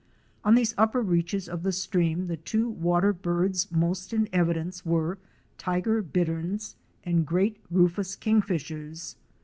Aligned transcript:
On 0.43 0.55
these 0.55 0.73
upper 0.79 0.99
reaches 1.03 1.47
of 1.47 1.61
the 1.61 1.71
stream 1.71 2.25
the 2.25 2.35
two 2.37 2.67
water 2.67 3.13
birds 3.13 3.71
most 3.71 4.13
in 4.13 4.27
evidence 4.33 4.83
were 4.83 5.19
Tiger 5.59 6.01
Bitterns" 6.01 6.75
and 7.05 7.23
Great 7.23 7.57
Rufous 7.69 8.15
Kingfishers." 8.15 9.15